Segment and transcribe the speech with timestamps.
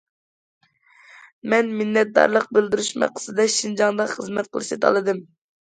[1.53, 5.25] مەن مىننەتدارلىق بىلدۈرۈش مەقسىتىدە، شىنجاڭدا خىزمەت قىلىشنى تاللىدىم.